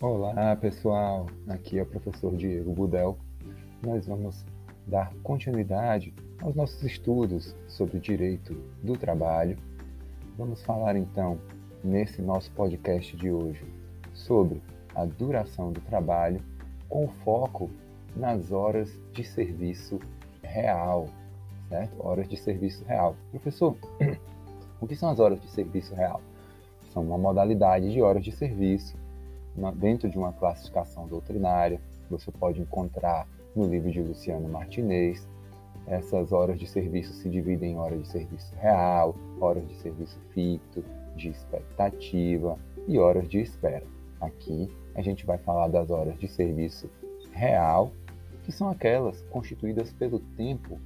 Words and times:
Olá 0.00 0.54
pessoal, 0.54 1.26
aqui 1.48 1.76
é 1.76 1.82
o 1.82 1.86
professor 1.86 2.36
Diego 2.36 2.72
Budel. 2.72 3.18
Nós 3.84 4.06
vamos 4.06 4.44
dar 4.86 5.12
continuidade 5.24 6.14
aos 6.40 6.54
nossos 6.54 6.80
estudos 6.84 7.52
sobre 7.66 7.96
o 7.96 8.00
direito 8.00 8.54
do 8.80 8.96
trabalho. 8.96 9.58
Vamos 10.36 10.62
falar 10.62 10.94
então, 10.94 11.40
nesse 11.82 12.22
nosso 12.22 12.48
podcast 12.52 13.16
de 13.16 13.28
hoje, 13.28 13.66
sobre 14.14 14.62
a 14.94 15.04
duração 15.04 15.72
do 15.72 15.80
trabalho, 15.80 16.40
com 16.88 17.08
foco 17.08 17.68
nas 18.14 18.52
horas 18.52 18.96
de 19.12 19.24
serviço 19.24 19.98
real, 20.44 21.08
certo? 21.68 22.06
Horas 22.06 22.28
de 22.28 22.36
serviço 22.36 22.84
real. 22.84 23.16
Professor, 23.32 23.76
o 24.80 24.86
que 24.86 24.94
são 24.94 25.10
as 25.10 25.18
horas 25.18 25.40
de 25.40 25.50
serviço 25.50 25.92
real? 25.92 26.20
São 26.92 27.02
uma 27.02 27.18
modalidade 27.18 27.90
de 27.90 28.00
horas 28.00 28.22
de 28.22 28.30
serviço 28.30 28.96
dentro 29.76 30.08
de 30.08 30.18
uma 30.18 30.32
classificação 30.32 31.06
doutrinária. 31.06 31.80
Você 32.10 32.30
pode 32.30 32.60
encontrar 32.60 33.28
no 33.54 33.66
livro 33.66 33.90
de 33.90 34.00
Luciano 34.00 34.48
Martinez. 34.48 35.26
Essas 35.86 36.32
horas 36.32 36.58
de 36.58 36.66
serviço 36.66 37.12
se 37.14 37.28
dividem 37.28 37.72
em 37.72 37.78
horas 37.78 38.02
de 38.02 38.08
serviço 38.08 38.54
real, 38.56 39.14
horas 39.40 39.66
de 39.66 39.74
serviço 39.76 40.18
ficto, 40.32 40.84
de 41.16 41.28
expectativa 41.28 42.58
e 42.86 42.98
horas 42.98 43.28
de 43.28 43.40
espera. 43.40 43.84
Aqui 44.20 44.68
a 44.94 45.02
gente 45.02 45.24
vai 45.24 45.38
falar 45.38 45.68
das 45.68 45.90
horas 45.90 46.18
de 46.18 46.28
serviço 46.28 46.90
real, 47.32 47.92
que 48.44 48.52
são 48.52 48.68
aquelas 48.68 49.22
constituídas 49.30 49.92
pelo 49.92 50.18
tempo 50.18 50.78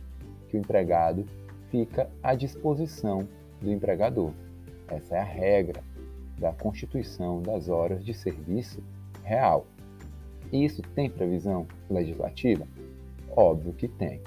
que 0.48 0.57
o 0.57 0.61
empregado 0.61 1.25
fica 1.70 2.09
à 2.23 2.34
disposição 2.34 3.27
do 3.61 3.70
empregador. 3.73 4.33
Essa 4.89 5.17
é 5.17 5.19
a 5.20 5.25
regra 5.25 5.83
da 6.39 6.53
constituição 6.53 7.43
das 7.43 7.69
horas 7.69 8.05
de 8.05 8.15
serviço 8.15 8.83
real. 9.23 9.67
Isso 10.53 10.83
tem 10.95 11.09
previsão 11.09 11.67
legislativa? 11.89 12.67
Óbvio 13.31 13.73
que 13.73 13.89
tem, 13.89 14.21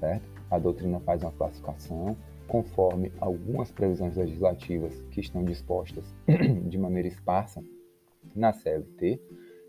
certo? 0.00 0.26
A 0.50 0.58
doutrina 0.58 0.98
faz 1.00 1.22
uma 1.22 1.32
classificação 1.32 2.16
conforme 2.48 3.12
algumas 3.20 3.70
previsões 3.70 4.16
legislativas 4.16 4.94
que 5.10 5.20
estão 5.20 5.44
dispostas 5.44 6.04
de 6.66 6.78
maneira 6.78 7.06
esparsa 7.06 7.62
na 8.34 8.52
CLT 8.52 9.20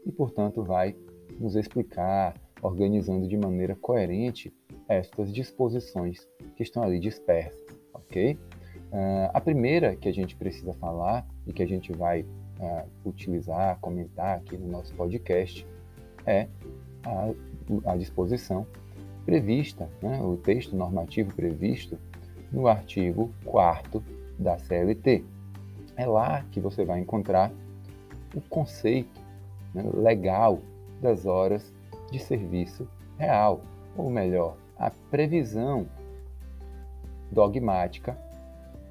e, 0.06 0.12
portanto, 0.12 0.64
vai 0.64 0.96
nos 1.38 1.56
explicar, 1.56 2.34
organizando 2.62 3.28
de 3.28 3.38
maneira 3.38 3.76
coerente 3.76 4.54
estas 4.88 5.32
disposições 5.32 6.28
que 6.56 6.64
estão 6.64 6.82
ali 6.82 7.00
dispersas, 7.00 7.78
ok? 7.94 8.38
Uh, 8.92 9.30
a 9.34 9.40
primeira 9.40 9.96
que 9.96 10.10
a 10.10 10.14
gente 10.14 10.36
precisa 10.36 10.74
falar 10.74 11.26
e 11.46 11.54
que 11.54 11.62
a 11.62 11.68
gente 11.68 11.92
vai 11.94 12.22
uh, 12.22 12.88
utilizar, 13.06 13.78
comentar 13.80 14.38
aqui 14.38 14.58
no 14.58 14.68
nosso 14.68 14.94
podcast 14.96 15.66
é 16.26 16.48
a, 17.04 17.92
a 17.92 17.96
disposição 17.96 18.66
prevista, 19.26 19.88
né, 20.02 20.20
o 20.22 20.38
texto 20.38 20.76
normativo 20.76 21.34
previsto 21.36 22.00
no 22.52 22.68
artigo 22.68 23.32
4 23.46 24.04
da 24.40 24.58
CLT. 24.58 25.24
É 25.96 26.06
lá 26.08 26.44
que 26.52 26.60
você 26.60 26.84
vai 26.84 27.00
encontrar 27.00 27.52
o 28.34 28.42
conceito 28.42 29.22
né, 29.74 29.84
legal 29.94 30.60
das 31.00 31.28
horas 31.28 31.72
de 32.12 32.18
serviço 32.18 32.88
real, 33.20 33.62
ou 33.96 34.10
melhor, 34.10 34.58
a 34.78 34.90
previsão 34.90 35.88
dogmática 37.32 38.18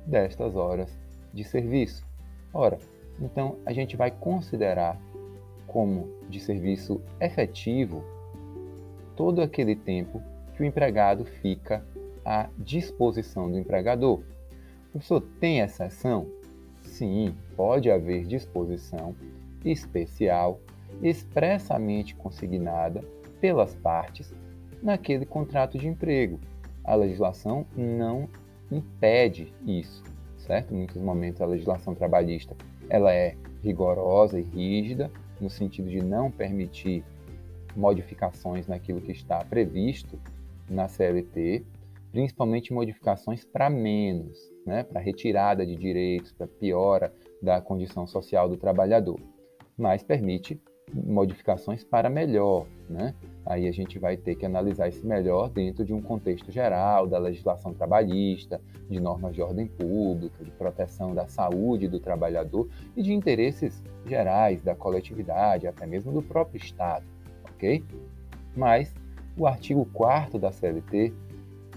destas 0.08 0.56
horas 0.56 0.91
de 1.32 1.44
serviço. 1.44 2.06
Ora, 2.52 2.78
então 3.20 3.56
a 3.66 3.72
gente 3.72 3.96
vai 3.96 4.10
considerar 4.10 4.98
como 5.66 6.08
de 6.28 6.41
serviço 6.41 7.00
efetivo 7.20 8.02
todo 9.14 9.42
aquele 9.42 9.76
tempo 9.76 10.22
que 10.54 10.62
o 10.62 10.66
empregado 10.66 11.24
fica 11.24 11.84
à 12.24 12.48
disposição 12.58 13.50
do 13.50 13.58
empregador. 13.58 14.22
Professor, 14.91 15.20
tem 15.38 15.60
exceção? 15.60 16.26
Sim, 16.80 17.34
pode 17.54 17.90
haver 17.90 18.25
disposição 18.25 19.14
especial 19.64 20.58
expressamente 21.02 22.14
consignada 22.14 23.04
pelas 23.40 23.75
partes 23.75 24.32
naquele 24.82 25.26
contrato 25.26 25.78
de 25.78 25.86
emprego. 25.86 26.40
A 26.82 26.94
legislação 26.94 27.66
não 27.76 28.28
impede 28.70 29.52
isso, 29.66 30.02
certo? 30.38 30.72
Em 30.72 30.78
muitos 30.78 31.00
momentos 31.00 31.40
a 31.40 31.46
legislação 31.46 31.94
trabalhista 31.94 32.56
ela 32.88 33.12
é 33.12 33.36
rigorosa 33.62 34.38
e 34.38 34.42
rígida 34.42 35.10
no 35.40 35.50
sentido 35.50 35.88
de 35.88 36.02
não 36.02 36.30
permitir 36.30 37.04
modificações 37.76 38.66
naquilo 38.66 39.00
que 39.00 39.12
está 39.12 39.44
previsto 39.44 40.18
na 40.68 40.88
CLT, 40.88 41.64
principalmente 42.10 42.72
modificações 42.72 43.44
para 43.44 43.70
menos, 43.70 44.38
né? 44.66 44.82
para 44.82 45.00
retirada 45.00 45.64
de 45.64 45.76
direitos, 45.76 46.32
para 46.32 46.46
piora 46.46 47.12
da 47.40 47.60
condição 47.60 48.06
social 48.06 48.48
do 48.48 48.56
trabalhador, 48.56 49.20
mas 49.76 50.02
permite 50.02 50.60
modificações 50.93 51.84
para 51.84 52.09
melhor, 52.09 52.66
né? 52.88 53.15
Aí 53.44 53.66
a 53.66 53.72
gente 53.72 53.99
vai 53.99 54.16
ter 54.16 54.34
que 54.34 54.44
analisar 54.44 54.88
esse 54.88 55.06
melhor 55.06 55.49
dentro 55.49 55.84
de 55.84 55.93
um 55.93 56.00
contexto 56.03 56.53
geral 56.53 57.06
da 57.06 57.19
legislação 57.19 57.72
trabalhista, 57.72 58.60
de 58.88 59.00
normas 59.00 59.34
de 59.34 59.43
ordem 59.43 59.66
pública, 59.66 60.44
de 60.44 60.50
proteção 60.50 61.15
da 61.15 61.26
saúde 61.26 61.88
do 61.88 61.99
trabalhador 61.99 62.69
e 62.97 63.03
de 63.03 63.12
interesses 63.12 63.82
gerais 64.06 64.62
da 64.62 64.75
coletividade, 64.75 65.66
até 65.66 65.87
mesmo 65.87 66.12
do 66.12 66.22
próprio 66.22 66.59
Estado, 66.59 67.06
ok? 67.44 67.82
Mas 68.56 68.94
o 69.37 69.47
artigo 69.47 69.87
4 69.93 70.38
da 70.38 70.53
CLT 70.53 71.12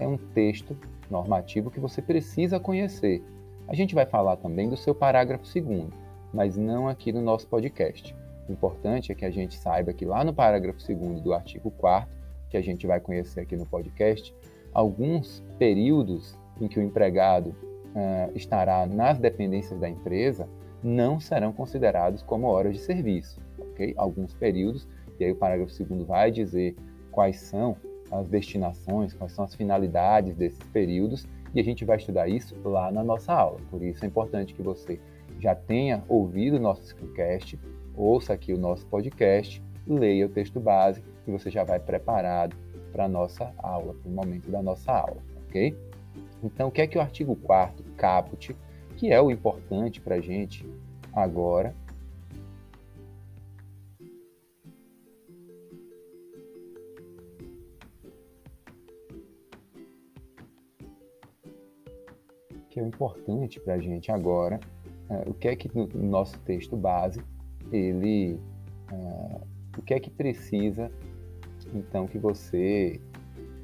é 0.00 0.06
um 0.06 0.16
texto 0.16 0.76
normativo 1.10 1.70
que 1.70 1.80
você 1.80 2.02
precisa 2.02 2.58
conhecer. 2.58 3.22
A 3.68 3.74
gente 3.74 3.94
vai 3.94 4.04
falar 4.04 4.36
também 4.36 4.68
do 4.68 4.76
seu 4.76 4.94
parágrafo 4.94 5.44
2 5.44 5.88
mas 6.32 6.56
não 6.56 6.88
aqui 6.88 7.12
no 7.12 7.20
nosso 7.20 7.46
podcast. 7.46 8.14
O 8.48 8.52
importante 8.52 9.12
é 9.12 9.14
que 9.14 9.24
a 9.24 9.30
gente 9.30 9.58
saiba 9.58 9.92
que 9.92 10.04
lá 10.04 10.24
no 10.24 10.34
parágrafo 10.34 10.78
2 10.78 11.20
do 11.20 11.32
artigo 11.32 11.70
4 11.70 12.22
que 12.52 12.56
a 12.58 12.62
gente 12.62 12.86
vai 12.86 13.00
conhecer 13.00 13.40
aqui 13.40 13.56
no 13.56 13.64
podcast, 13.64 14.34
alguns 14.74 15.42
períodos 15.58 16.38
em 16.60 16.68
que 16.68 16.78
o 16.78 16.82
empregado 16.82 17.48
uh, 17.48 18.30
estará 18.34 18.86
nas 18.86 19.18
dependências 19.18 19.80
da 19.80 19.88
empresa 19.88 20.46
não 20.82 21.18
serão 21.18 21.50
considerados 21.50 22.22
como 22.22 22.46
horas 22.46 22.74
de 22.74 22.80
serviço, 22.80 23.40
ok? 23.58 23.94
Alguns 23.96 24.34
períodos, 24.34 24.86
e 25.18 25.24
aí 25.24 25.32
o 25.32 25.36
parágrafo 25.36 25.72
2 25.82 26.04
vai 26.04 26.30
dizer 26.30 26.76
quais 27.10 27.40
são 27.40 27.74
as 28.10 28.28
destinações, 28.28 29.14
quais 29.14 29.32
são 29.32 29.44
as 29.44 29.54
finalidades 29.54 30.36
desses 30.36 30.62
períodos, 30.64 31.26
e 31.54 31.60
a 31.60 31.64
gente 31.64 31.84
vai 31.86 31.96
estudar 31.96 32.28
isso 32.28 32.54
lá 32.64 32.92
na 32.92 33.02
nossa 33.02 33.32
aula. 33.32 33.60
Por 33.70 33.82
isso 33.82 34.04
é 34.04 34.08
importante 34.08 34.52
que 34.52 34.62
você 34.62 35.00
já 35.38 35.54
tenha 35.54 36.04
ouvido 36.08 36.56
o 36.56 36.60
nosso 36.60 36.84
screencast, 36.84 37.58
ouça 37.96 38.32
aqui 38.32 38.52
o 38.52 38.58
nosso 38.58 38.86
podcast, 38.86 39.62
leia 39.86 40.26
o 40.26 40.28
texto 40.28 40.60
base 40.60 41.02
e 41.26 41.30
você 41.30 41.50
já 41.50 41.64
vai 41.64 41.78
preparado 41.78 42.56
para 42.92 43.04
a 43.04 43.08
nossa 43.08 43.52
aula, 43.58 43.94
para 43.94 44.10
o 44.10 44.14
momento 44.14 44.50
da 44.50 44.62
nossa 44.62 44.92
aula, 44.92 45.22
ok? 45.46 45.76
Então, 46.42 46.68
o 46.68 46.70
que 46.70 46.82
é 46.82 46.86
que 46.86 46.98
o 46.98 47.00
artigo 47.00 47.34
4 47.36 47.84
caput, 47.96 48.56
que 48.96 49.10
é 49.10 49.20
o 49.20 49.30
importante 49.30 50.00
para 50.00 50.16
a 50.16 50.20
gente 50.20 50.66
agora, 51.12 51.74
que 62.68 62.80
é 62.80 62.82
o 62.82 62.86
importante 62.86 63.60
para 63.60 63.74
a 63.74 63.78
gente 63.78 64.10
agora, 64.10 64.58
é, 65.10 65.28
o 65.28 65.34
que 65.34 65.48
é 65.48 65.54
que 65.54 65.70
no 65.76 65.86
nosso 65.94 66.38
texto 66.40 66.76
base 66.76 67.22
ele 67.72 68.38
uh, 68.92 69.40
o 69.76 69.82
que 69.82 69.94
é 69.94 70.00
que 70.00 70.10
precisa 70.10 70.90
então 71.74 72.06
que 72.06 72.18
você 72.18 73.00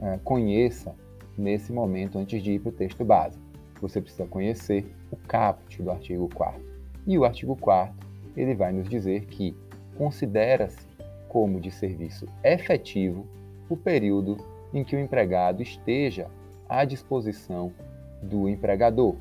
uh, 0.01 0.19
conheça 0.21 0.95
nesse 1.37 1.73
momento 1.73 2.19
antes 2.19 2.43
de 2.43 2.53
ir 2.53 2.59
para 2.61 2.71
o 2.71 2.73
texto 2.73 3.05
base. 3.05 3.39
Você 3.81 4.01
precisa 4.01 4.27
conhecer 4.27 4.93
o 5.13 5.17
caput 5.17 5.81
do 5.81 5.91
artigo 5.91 6.29
4 6.35 6.61
E 7.07 7.17
o 7.17 7.25
artigo 7.25 7.55
4 7.55 7.95
ele 8.37 8.55
vai 8.55 8.73
nos 8.73 8.89
dizer 8.89 9.27
que 9.27 9.55
considera-se 9.97 10.87
como 11.29 11.61
de 11.61 11.71
serviço 11.71 12.27
efetivo 12.43 13.27
o 13.69 13.77
período 13.77 14.39
em 14.73 14.83
que 14.83 14.97
o 14.97 14.99
empregado 14.99 15.63
esteja 15.63 16.29
à 16.69 16.85
disposição 16.85 17.73
do 18.23 18.49
empregador, 18.49 19.17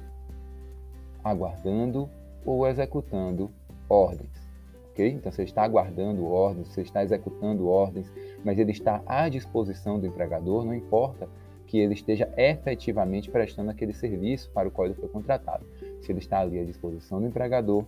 aguardando 1.24 2.10
ou 2.46 2.66
executando 2.68 3.52
ordens 3.90 4.47
ok? 4.98 5.08
Então 5.10 5.32
você 5.32 5.44
está 5.44 5.64
aguardando 5.64 6.26
ordens, 6.26 6.70
você 6.70 6.82
está 6.82 7.04
executando 7.04 7.68
ordens, 7.68 8.12
mas 8.44 8.58
ele 8.58 8.72
está 8.72 9.04
à 9.06 9.30
disposição 9.30 10.00
do 10.00 10.08
empregador, 10.08 10.66
não 10.66 10.74
importa 10.74 11.30
que 11.68 11.78
ele 11.78 11.94
esteja 11.94 12.32
efetivamente 12.36 13.30
prestando 13.30 13.70
aquele 13.70 13.94
serviço 13.94 14.50
para 14.52 14.68
o 14.68 14.72
qual 14.72 14.88
ele 14.88 14.96
foi 14.96 15.10
contratado. 15.10 15.66
Se 16.02 16.12
ele 16.12 16.20
está 16.20 16.40
ali 16.40 16.60
à 16.60 16.64
disposição 16.64 17.20
do 17.20 17.28
empregador, 17.28 17.86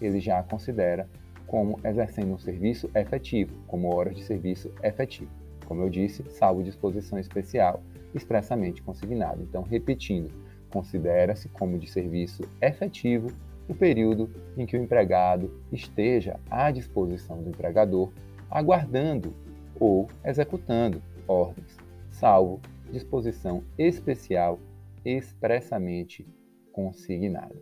ele 0.00 0.20
já 0.20 0.42
considera 0.42 1.08
como 1.46 1.78
exercendo 1.84 2.34
um 2.34 2.38
serviço 2.38 2.90
efetivo, 2.94 3.54
como 3.66 3.94
horas 3.94 4.16
de 4.16 4.24
serviço 4.24 4.72
efetivo. 4.82 5.30
Como 5.66 5.82
eu 5.82 5.88
disse, 5.88 6.24
salvo 6.30 6.62
disposição 6.62 7.18
especial 7.18 7.80
expressamente 8.12 8.82
consignada. 8.82 9.40
Então, 9.40 9.62
repetindo, 9.62 10.30
considera-se 10.70 11.48
como 11.48 11.78
de 11.78 11.88
serviço 11.88 12.42
efetivo 12.60 13.28
o 13.68 13.74
período 13.74 14.30
em 14.56 14.66
que 14.66 14.76
o 14.76 14.82
empregado 14.82 15.50
esteja 15.72 16.38
à 16.50 16.70
disposição 16.70 17.42
do 17.42 17.50
empregador, 17.50 18.12
aguardando 18.50 19.34
ou 19.78 20.08
executando 20.24 21.02
ordens, 21.26 21.76
salvo 22.10 22.60
disposição 22.90 23.62
especial 23.76 24.58
expressamente 25.04 26.26
consignada. 26.72 27.56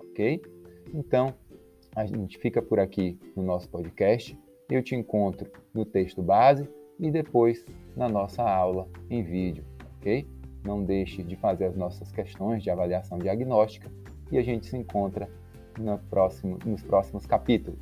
Ok? 0.00 0.42
Então, 0.92 1.34
a 1.94 2.06
gente 2.06 2.38
fica 2.38 2.62
por 2.62 2.78
aqui 2.78 3.18
no 3.36 3.42
nosso 3.42 3.68
podcast. 3.68 4.38
Eu 4.68 4.82
te 4.82 4.94
encontro 4.94 5.50
no 5.74 5.84
texto 5.84 6.22
base 6.22 6.68
e 6.98 7.10
depois 7.10 7.64
na 7.96 8.08
nossa 8.08 8.42
aula 8.42 8.88
em 9.08 9.22
vídeo, 9.22 9.64
ok? 9.98 10.26
Não 10.64 10.84
deixe 10.84 11.22
de 11.22 11.36
fazer 11.36 11.64
as 11.64 11.76
nossas 11.76 12.12
questões 12.12 12.62
de 12.62 12.70
avaliação 12.70 13.18
diagnóstica 13.18 13.90
e 14.30 14.38
a 14.38 14.42
gente 14.42 14.66
se 14.66 14.76
encontra 14.76 15.28
no 15.78 15.98
próximo, 15.98 16.58
nos 16.64 16.82
próximos 16.82 17.26
capítulos. 17.26 17.80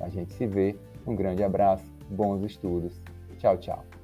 A 0.00 0.08
gente 0.08 0.32
se 0.32 0.46
vê. 0.46 0.76
Um 1.06 1.14
grande 1.14 1.44
abraço, 1.44 1.84
bons 2.10 2.42
estudos. 2.42 3.00
Tchau, 3.38 3.56
tchau. 3.58 3.95